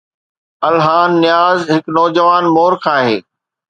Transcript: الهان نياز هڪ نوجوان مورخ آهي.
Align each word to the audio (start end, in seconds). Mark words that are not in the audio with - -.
الهان 0.69 1.09
نياز 1.25 1.59
هڪ 1.71 1.83
نوجوان 1.97 2.43
مورخ 2.57 2.83
آهي. 2.99 3.17